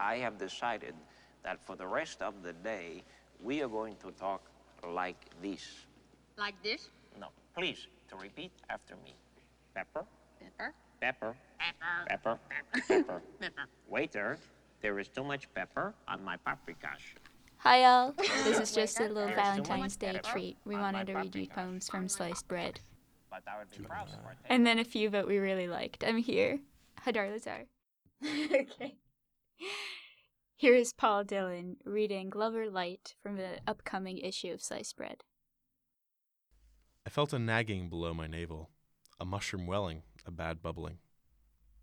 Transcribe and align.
I 0.00 0.16
have 0.16 0.38
decided 0.38 0.94
that 1.44 1.60
for 1.64 1.76
the 1.76 1.86
rest 1.86 2.22
of 2.22 2.42
the 2.42 2.54
day, 2.54 3.02
we 3.42 3.62
are 3.62 3.68
going 3.68 3.96
to 3.96 4.10
talk 4.12 4.40
like 4.88 5.26
this. 5.42 5.84
Like 6.38 6.60
this? 6.62 6.88
No, 7.20 7.28
please, 7.54 7.86
to 8.08 8.16
repeat 8.16 8.50
after 8.70 8.94
me. 9.04 9.14
Pepper, 9.74 10.04
Pepper. 10.40 10.74
pepper, 11.00 11.36
Pepper. 11.58 12.06
pepper, 12.08 12.38
pepper. 12.88 13.22
Pepper. 13.40 13.64
Waiter, 13.88 14.38
there 14.80 14.98
is 14.98 15.08
too 15.08 15.22
much 15.22 15.52
pepper 15.54 15.94
on 16.08 16.24
my 16.24 16.36
paprikash. 16.46 17.14
Hi 17.58 17.82
y'all. 17.82 18.14
This 18.16 18.58
is 18.58 18.72
just 18.72 18.98
a 19.00 19.02
little 19.02 19.26
There's 19.26 19.36
Valentine's 19.36 19.96
Day 19.96 20.18
treat. 20.24 20.56
We 20.64 20.76
wanted 20.76 21.08
to 21.08 21.14
read 21.14 21.36
you 21.36 21.46
poems 21.46 21.90
from 21.90 22.08
Sliced 22.08 22.48
Bread. 22.48 22.80
But 23.30 23.42
I 23.46 23.58
would 23.58 23.70
be 23.70 23.84
proud 23.84 24.08
to 24.08 24.16
partake. 24.16 24.46
And 24.46 24.66
then 24.66 24.78
a 24.78 24.84
few 24.84 25.10
that 25.10 25.26
we 25.26 25.36
really 25.36 25.68
liked. 25.68 26.02
I'm 26.02 26.16
here. 26.16 26.58
Hadar 27.04 27.30
Lazar. 27.30 27.66
okay. 28.24 28.94
Here 30.60 30.74
is 30.74 30.92
Paul 30.92 31.24
Dillon 31.24 31.78
reading 31.86 32.30
Lover 32.34 32.68
Lite 32.68 33.14
from 33.22 33.36
the 33.36 33.60
upcoming 33.66 34.18
issue 34.18 34.52
of 34.52 34.60
Sliced 34.60 34.94
Bread. 34.94 35.24
I 37.06 37.08
felt 37.08 37.32
a 37.32 37.38
nagging 37.38 37.88
below 37.88 38.12
my 38.12 38.26
navel, 38.26 38.68
a 39.18 39.24
mushroom 39.24 39.66
welling, 39.66 40.02
a 40.26 40.30
bad 40.30 40.60
bubbling. 40.60 40.98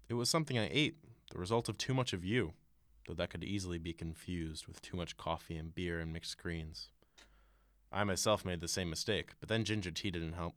It 0.10 0.14
was 0.14 0.30
something 0.30 0.60
I 0.60 0.70
ate, 0.72 0.98
the 1.32 1.40
result 1.40 1.70
of 1.70 1.80
too 1.80 1.96
much 1.96 2.14
of 2.14 2.24
you, 2.24 2.54
though 3.08 3.16
that 3.16 3.32
could 3.32 3.44
easily 3.44 3.80
be 3.80 3.94
confused 3.94 4.68
with 4.68 4.82
too 4.82 4.96
much 4.96 5.18
coffee 5.18 5.56
and 5.56 5.73
beer 5.73 6.00
and 6.00 6.14
mixed 6.14 6.38
greens. 6.38 6.90
I 7.92 8.04
myself 8.04 8.46
made 8.46 8.62
the 8.62 8.68
same 8.68 8.92
mistake, 8.92 9.32
but 9.40 9.50
then 9.50 9.66
ginger 9.66 9.90
tea 9.90 10.12
didn't 10.12 10.34
help. 10.34 10.54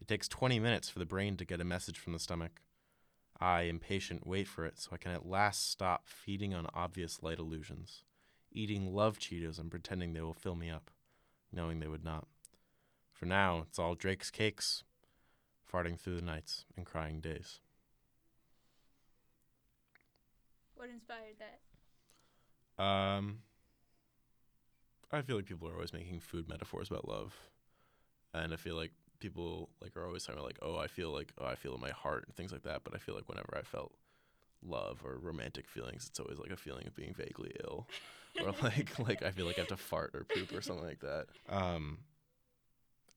It 0.00 0.06
takes 0.06 0.28
20 0.28 0.60
minutes 0.60 0.90
for 0.90 0.98
the 0.98 1.06
brain 1.06 1.36
to 1.38 1.46
get 1.46 1.62
a 1.62 1.64
message 1.64 1.98
from 1.98 2.12
the 2.12 2.18
stomach. 2.18 2.60
I, 3.40 3.62
impatient, 3.62 4.26
wait 4.26 4.48
for 4.48 4.66
it 4.66 4.78
so 4.78 4.90
I 4.92 4.96
can 4.96 5.12
at 5.12 5.26
last 5.26 5.70
stop 5.70 6.08
feeding 6.08 6.54
on 6.54 6.66
obvious 6.74 7.22
light 7.22 7.38
illusions, 7.38 8.02
eating 8.50 8.92
love 8.92 9.18
Cheetos 9.18 9.58
and 9.58 9.70
pretending 9.70 10.12
they 10.12 10.20
will 10.20 10.34
fill 10.34 10.56
me 10.56 10.70
up, 10.70 10.90
knowing 11.52 11.78
they 11.78 11.86
would 11.86 12.04
not. 12.04 12.26
For 13.12 13.26
now, 13.26 13.64
it's 13.68 13.78
all 13.78 13.94
Drake's 13.94 14.30
cakes, 14.30 14.82
farting 15.72 15.98
through 15.98 16.16
the 16.16 16.22
nights 16.22 16.64
and 16.76 16.84
crying 16.84 17.20
days. 17.20 17.60
What 20.74 20.90
inspired 20.90 21.36
that? 21.38 22.82
Um, 22.82 23.40
I 25.10 25.22
feel 25.22 25.36
like 25.36 25.46
people 25.46 25.68
are 25.68 25.74
always 25.74 25.92
making 25.92 26.20
food 26.20 26.48
metaphors 26.48 26.90
about 26.90 27.08
love, 27.08 27.34
and 28.32 28.52
I 28.52 28.56
feel 28.56 28.76
like 28.76 28.92
people 29.20 29.70
like 29.80 29.96
are 29.96 30.06
always 30.06 30.24
talking 30.24 30.38
about 30.38 30.46
like, 30.46 30.58
oh, 30.62 30.76
I 30.76 30.86
feel 30.86 31.12
like, 31.12 31.32
oh, 31.38 31.46
I 31.46 31.54
feel 31.54 31.74
in 31.74 31.80
my 31.80 31.90
heart 31.90 32.24
and 32.26 32.34
things 32.34 32.52
like 32.52 32.62
that. 32.62 32.84
But 32.84 32.94
I 32.94 32.98
feel 32.98 33.14
like 33.14 33.28
whenever 33.28 33.56
I 33.56 33.62
felt 33.62 33.92
love 34.62 35.00
or 35.04 35.18
romantic 35.18 35.68
feelings, 35.68 36.06
it's 36.08 36.20
always 36.20 36.38
like 36.38 36.50
a 36.50 36.56
feeling 36.56 36.86
of 36.86 36.94
being 36.94 37.14
vaguely 37.14 37.52
ill, 37.64 37.86
or 38.42 38.52
like 38.62 38.98
like 38.98 39.22
I 39.22 39.30
feel 39.30 39.46
like 39.46 39.58
I 39.58 39.62
have 39.62 39.68
to 39.68 39.76
fart 39.76 40.12
or 40.14 40.24
poop 40.24 40.52
or 40.52 40.60
something 40.60 40.86
like 40.86 41.00
that. 41.00 41.26
Um, 41.48 41.98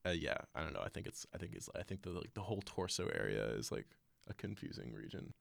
uh, 0.06 0.10
yeah, 0.10 0.38
I 0.54 0.62
don't 0.62 0.72
know. 0.72 0.82
I 0.84 0.88
think 0.88 1.06
it's 1.06 1.26
I 1.34 1.38
think 1.38 1.52
it's 1.54 1.68
I 1.74 1.82
think 1.82 2.02
the 2.02 2.10
like 2.10 2.34
the 2.34 2.42
whole 2.42 2.62
torso 2.64 3.08
area 3.08 3.44
is 3.50 3.70
like 3.70 3.86
a 4.28 4.34
confusing 4.34 4.92
region. 4.92 5.34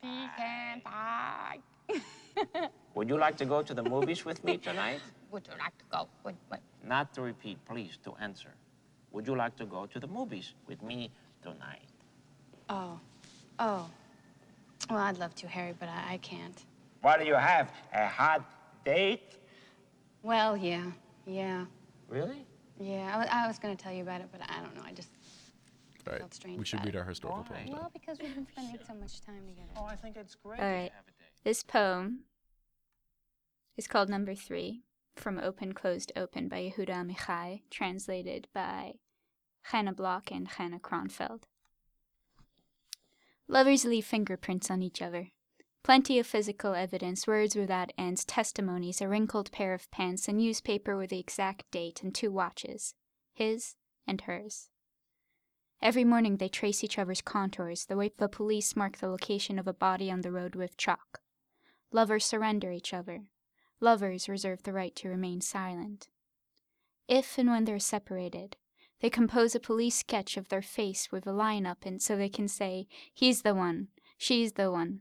Pecan 0.00 0.80
pie. 0.82 1.58
Would 2.94 3.08
you 3.08 3.18
like 3.18 3.36
to 3.38 3.44
go 3.44 3.62
to 3.62 3.74
the 3.74 3.82
movies 3.82 4.24
with 4.24 4.42
me 4.44 4.56
tonight? 4.58 5.00
Would 5.30 5.46
you 5.46 5.54
like 5.58 5.76
to 5.78 5.84
go? 5.90 6.08
Wait, 6.24 6.36
wait. 6.50 6.60
Not 6.88 7.12
to 7.14 7.22
repeat, 7.22 7.58
please, 7.66 7.98
to 8.04 8.14
answer. 8.20 8.48
Would 9.12 9.26
you 9.26 9.36
like 9.36 9.56
to 9.56 9.66
go 9.66 9.84
to 9.86 10.00
the 10.00 10.06
movies 10.06 10.54
with 10.66 10.82
me 10.82 11.10
tonight? 11.42 11.88
Oh. 12.70 12.98
Oh. 13.58 13.88
Well, 14.88 14.98
I'd 14.98 15.18
love 15.18 15.34
to, 15.36 15.48
Harry, 15.48 15.74
but 15.78 15.88
I, 15.88 16.14
I 16.14 16.16
can't. 16.18 16.64
What 17.02 17.20
do 17.20 17.26
you 17.26 17.34
have? 17.34 17.70
A 17.92 18.06
hot 18.08 18.42
date? 18.84 19.36
Well, 20.22 20.56
yeah. 20.56 20.84
Yeah. 21.26 21.66
Really? 22.08 22.46
Yeah. 22.80 23.10
I, 23.14 23.18
wa- 23.18 23.42
I 23.44 23.46
was 23.46 23.58
going 23.58 23.76
to 23.76 23.82
tell 23.82 23.92
you 23.92 24.02
about 24.02 24.22
it, 24.22 24.28
but 24.32 24.40
I 24.48 24.60
don't 24.62 24.74
know. 24.74 24.82
I 24.84 24.92
just. 24.92 25.10
All 26.06 26.12
right, 26.12 26.20
Felt 26.20 26.32
strange 26.34 26.58
we 26.58 26.64
should 26.64 26.78
about 26.78 26.86
read 26.86 26.94
it. 26.94 26.98
our 26.98 27.04
historical 27.04 27.44
Why? 27.48 27.56
poems. 27.56 27.70
Well, 27.70 27.90
because 27.92 28.18
we've 28.18 28.34
been 28.34 28.46
spending 28.50 28.78
so 28.86 28.94
much 28.94 29.20
time 29.20 29.42
together. 29.46 29.68
Oh, 29.76 29.84
I 29.84 29.94
think 29.96 30.16
it's 30.16 30.34
great 30.36 30.58
All 30.58 30.64
to 30.64 30.72
right. 30.72 30.92
have 30.94 31.04
a 31.06 31.10
date. 31.22 31.44
This 31.44 31.62
poem 31.62 32.20
is 33.76 33.86
called 33.86 34.08
Number 34.08 34.34
Three 34.34 34.80
from 35.18 35.38
Open 35.38 35.72
Closed 35.74 36.12
Open 36.16 36.48
by 36.48 36.62
Yehuda 36.62 36.90
Amichai, 36.90 37.62
translated 37.70 38.48
by 38.54 38.94
Hannah 39.62 39.92
Bloch 39.92 40.30
and 40.30 40.48
Hannah 40.48 40.78
Kronfeld. 40.78 41.42
Lovers 43.46 43.84
leave 43.84 44.04
fingerprints 44.04 44.70
on 44.70 44.82
each 44.82 45.02
other. 45.02 45.28
Plenty 45.82 46.18
of 46.18 46.26
physical 46.26 46.74
evidence, 46.74 47.26
words 47.26 47.56
without 47.56 47.92
ends, 47.96 48.24
testimonies, 48.24 49.00
a 49.00 49.08
wrinkled 49.08 49.50
pair 49.52 49.72
of 49.74 49.90
pants, 49.90 50.28
a 50.28 50.32
newspaper 50.32 50.96
with 50.96 51.10
the 51.10 51.18
exact 51.18 51.70
date, 51.70 52.02
and 52.02 52.14
two 52.14 52.30
watches 52.30 52.94
his 53.32 53.76
and 54.06 54.22
hers. 54.22 54.68
Every 55.80 56.04
morning 56.04 56.36
they 56.36 56.48
trace 56.48 56.82
each 56.82 56.98
other's 56.98 57.20
contours, 57.20 57.86
the 57.86 57.96
way 57.96 58.10
the 58.16 58.28
police 58.28 58.74
mark 58.74 58.98
the 58.98 59.08
location 59.08 59.58
of 59.58 59.68
a 59.68 59.72
body 59.72 60.10
on 60.10 60.22
the 60.22 60.32
road 60.32 60.56
with 60.56 60.76
chalk. 60.76 61.20
Lovers 61.92 62.24
surrender 62.24 62.72
each 62.72 62.92
other. 62.92 63.22
Lovers 63.80 64.28
reserve 64.28 64.62
the 64.64 64.72
right 64.72 64.94
to 64.96 65.08
remain 65.08 65.40
silent. 65.40 66.08
If 67.06 67.38
and 67.38 67.48
when 67.48 67.64
they're 67.64 67.78
separated, 67.78 68.56
they 69.00 69.08
compose 69.08 69.54
a 69.54 69.60
police 69.60 69.96
sketch 69.96 70.36
of 70.36 70.48
their 70.48 70.62
face 70.62 71.12
with 71.12 71.26
a 71.26 71.32
line 71.32 71.64
up 71.64 71.86
and 71.86 72.02
so 72.02 72.16
they 72.16 72.28
can 72.28 72.48
say, 72.48 72.88
he's 73.14 73.42
the 73.42 73.54
one, 73.54 73.88
she's 74.16 74.52
the 74.52 74.70
one. 74.70 75.00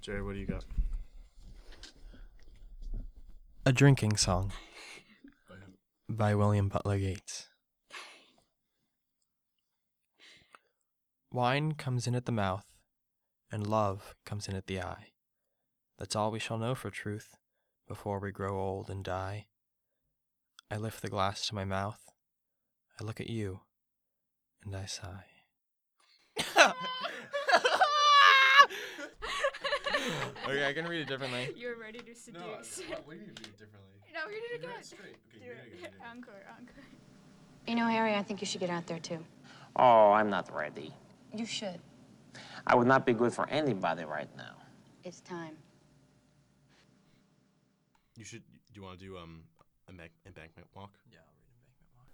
Jerry, 0.00 0.22
what 0.22 0.32
do 0.32 0.40
you 0.40 0.46
got? 0.46 0.64
A 3.64 3.72
Drinking 3.72 4.16
Song 4.16 4.52
by 6.08 6.34
William 6.34 6.68
Butler 6.68 6.96
Yeats. 6.96 7.48
Wine 11.32 11.74
comes 11.74 12.08
in 12.08 12.16
at 12.16 12.26
the 12.26 12.32
mouth, 12.32 12.66
and 13.52 13.64
love 13.64 14.16
comes 14.26 14.48
in 14.48 14.56
at 14.56 14.66
the 14.66 14.80
eye. 14.80 15.09
That's 16.00 16.16
all 16.16 16.30
we 16.30 16.38
shall 16.38 16.56
know 16.56 16.74
for 16.74 16.88
truth 16.88 17.36
before 17.86 18.18
we 18.20 18.32
grow 18.32 18.58
old 18.58 18.88
and 18.88 19.04
die. 19.04 19.44
I 20.70 20.78
lift 20.78 21.02
the 21.02 21.10
glass 21.10 21.46
to 21.48 21.54
my 21.54 21.66
mouth, 21.66 22.00
I 22.98 23.04
look 23.04 23.20
at 23.20 23.28
you, 23.28 23.60
and 24.64 24.74
I 24.74 24.86
sigh. 24.86 25.26
okay, 30.48 30.66
I 30.66 30.72
can 30.72 30.86
read 30.86 31.02
it 31.02 31.08
differently. 31.08 31.50
You're 31.54 31.78
ready 31.78 31.98
to 31.98 32.14
seduce. 32.14 32.80
what 33.04 33.10
do 33.10 33.16
you 33.16 33.20
mean 33.20 33.34
read 33.36 33.46
it 33.46 33.58
differently? 33.58 34.00
no, 34.14 34.20
read 34.26 34.42
it 34.54 34.56
again. 34.58 34.82
straight. 34.82 35.16
Okay, 35.36 35.50
read 35.50 35.58
it 35.70 35.78
again. 35.80 35.90
Encore, 36.10 36.32
encore. 36.58 36.84
You 37.66 37.74
know, 37.74 37.86
Harry, 37.86 38.14
I 38.14 38.22
think 38.22 38.40
you 38.40 38.46
should 38.46 38.60
get 38.60 38.70
out 38.70 38.86
there, 38.86 39.00
too. 39.00 39.18
Oh, 39.76 40.12
I'm 40.12 40.30
not 40.30 40.50
ready. 40.54 40.94
You 41.34 41.44
should. 41.44 41.78
I 42.66 42.74
would 42.74 42.86
not 42.86 43.04
be 43.04 43.12
good 43.12 43.34
for 43.34 43.46
anybody 43.50 44.04
right 44.04 44.34
now. 44.38 44.54
It's 45.04 45.20
time. 45.20 45.58
You 48.20 48.26
should. 48.26 48.42
Do 48.74 48.80
you 48.80 48.86
want 48.86 48.98
to 48.98 49.06
do 49.06 49.16
um 49.16 49.44
embank- 49.90 50.10
embankment 50.26 50.68
walk? 50.74 50.90
Yeah, 51.10 51.20
I'll 51.20 51.32
read 51.38 51.54
embankment 51.56 51.90
walk. 51.96 52.06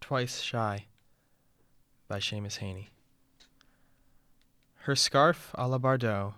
Twice 0.00 0.40
Shy 0.40 0.86
by 2.06 2.20
Seamus 2.20 2.60
Heaney. 2.60 2.86
Her 4.82 4.94
scarf 4.94 5.50
a 5.56 5.66
la 5.66 5.78
Bardot 5.78 6.34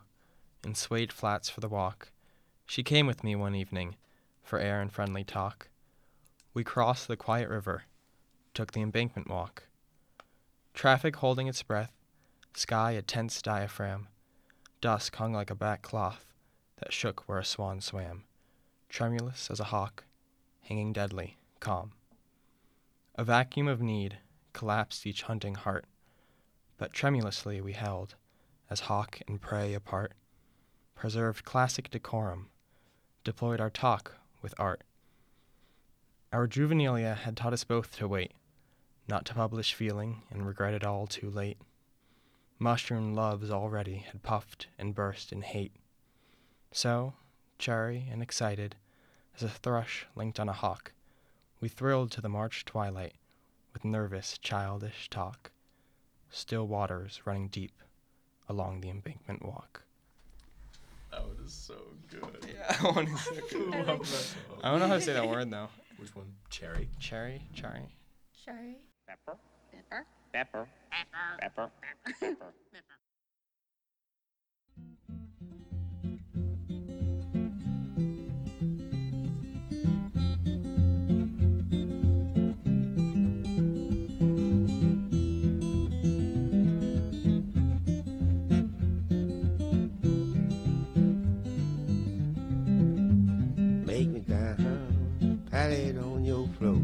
in 0.65 0.75
suede 0.75 1.13
flats 1.13 1.51
for 1.51 1.61
the 1.61 1.69
walk. 1.69 2.11
She 2.65 2.83
came 2.83 3.07
with 3.07 3.23
me 3.23 3.37
one 3.37 3.55
evening 3.55 3.97
for 4.43 4.59
air 4.59 4.81
and 4.81 4.91
friendly 4.91 5.25
talk. 5.25 5.69
We 6.55 6.65
crossed 6.65 7.07
the 7.07 7.19
quiet 7.19 7.51
river, 7.51 7.83
took 8.55 8.73
the 8.73 8.81
embankment 8.81 9.29
walk. 9.29 9.65
Traffic 10.73 11.17
holding 11.17 11.49
its 11.49 11.63
breath, 11.63 11.93
sky 12.55 12.93
a 12.93 13.03
tense 13.03 13.43
diaphragm. 13.43 14.09
Dusk 14.81 15.15
hung 15.17 15.35
like 15.35 15.51
a 15.51 15.55
back 15.55 15.83
cloth 15.83 16.25
that 16.79 16.95
shook 16.95 17.29
where 17.29 17.39
a 17.39 17.45
swan 17.45 17.83
swam, 17.83 18.25
tremulous 18.95 19.51
as 19.51 19.59
a 19.59 19.65
hawk, 19.65 20.05
hanging 20.61 20.93
deadly, 20.93 21.37
calm. 21.59 21.91
A 23.17 23.25
vacuum 23.25 23.67
of 23.67 23.83
need 23.83 24.19
collapsed 24.53 25.05
each 25.05 25.23
hunting 25.23 25.57
heart, 25.57 25.87
but 26.79 26.93
tremulously 26.93 27.61
we 27.61 27.73
held, 27.73 28.15
as 28.71 28.87
hawk 28.87 29.19
and 29.27 29.41
prey 29.41 29.75
apart, 29.75 30.13
preserved 30.95 31.45
classic 31.45 31.91
decorum, 31.91 32.51
deployed 33.25 33.61
our 33.61 33.69
talk 33.69 34.15
with 34.41 34.55
art. 34.61 34.83
Our 36.33 36.47
juvenilia 36.47 37.17
had 37.17 37.37
taught 37.37 37.53
us 37.53 37.65
both 37.65 37.97
to 37.97 38.07
wait, 38.07 38.31
not 39.09 39.25
to 39.25 39.35
publish 39.35 39.75
feeling 39.75 40.23
and 40.31 40.47
regret 40.47 40.73
it 40.73 40.85
all 40.85 41.09
too 41.09 41.31
late. 41.31 41.59
Mushroom 42.61 43.13
loves 43.13 43.51
already 43.51 44.05
had 44.13 44.23
puffed 44.23 44.69
and 44.79 44.95
burst 44.95 45.33
in 45.33 45.43
hate. 45.43 45.75
So, 46.71 47.15
cherry 47.59 48.07
and 48.09 48.23
excited, 48.23 48.77
as 49.37 49.43
a 49.43 49.49
thrush 49.49 50.07
linked 50.15 50.39
on 50.39 50.49
a 50.49 50.53
hawk, 50.53 50.93
we 51.61 51.69
thrilled 51.69 52.11
to 52.13 52.21
the 52.21 52.29
March 52.29 52.65
twilight 52.65 53.15
with 53.73 53.85
nervous, 53.85 54.39
childish 54.39 55.09
talk. 55.11 55.51
Still 56.31 56.67
waters 56.67 57.21
running 57.25 57.49
deep, 57.49 57.73
along 58.49 58.81
the 58.81 58.91
embankment 58.91 59.45
walk. 59.45 59.83
That 61.11 61.25
was 61.27 61.53
so 61.53 61.75
good. 62.11 62.23
Yeah, 62.55 62.77
that 62.83 62.95
one 62.95 63.09
is 63.09 63.21
so 63.21 63.35
good. 63.51 64.01
I 64.63 64.71
don't 64.71 64.81
know 64.81 64.89
how 64.89 64.95
to 64.95 65.01
say 65.01 65.13
that 65.15 65.29
word 65.29 65.51
though. 65.51 65.69
Which 65.97 66.15
one? 66.15 66.27
Cherry. 66.51 66.89
Cherry, 66.99 67.41
cherry. 67.55 67.83
Cherry. 68.45 68.77
Pepper, 69.07 69.39
Pepper. 69.73 70.07
pepper, 70.33 70.69
pepper, 71.41 71.71
pepper. 72.21 72.21
Make 72.21 72.83
it 95.71 95.97
on 95.99 96.25
your 96.25 96.49
floor. 96.59 96.81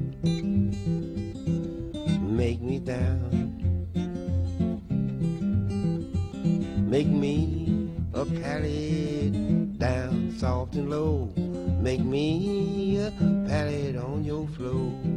Make 2.21 2.61
me 2.63 2.79
down. 2.79 3.31
Make 6.89 7.09
me 7.09 7.91
a 8.15 8.25
pallet 8.25 9.79
down 9.79 10.35
soft 10.39 10.75
and 10.75 10.91
low. 10.91 11.33
Make 11.81 12.01
me 12.01 12.99
a 12.99 13.11
pallet 13.49 13.97
on 13.97 14.25
your 14.25 14.47
floor. 14.49 15.10